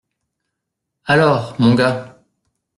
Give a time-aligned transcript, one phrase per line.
[1.05, 1.55] Alors!
[1.59, 2.15] Mon gars!